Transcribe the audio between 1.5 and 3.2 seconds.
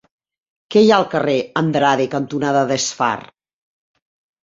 Andrade cantonada Desfar?